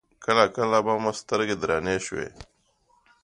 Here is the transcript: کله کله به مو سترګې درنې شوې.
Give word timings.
کله 0.25 0.45
کله 0.55 0.77
به 0.85 0.93
مو 1.03 1.11
سترګې 1.21 1.55
درنې 1.61 1.95
شوې. 2.05 2.27